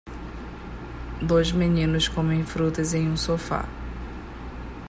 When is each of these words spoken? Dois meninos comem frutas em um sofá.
Dois 1.21 1.51
meninos 1.51 2.07
comem 2.07 2.43
frutas 2.43 2.95
em 2.95 3.07
um 3.07 3.15
sofá. 3.15 3.65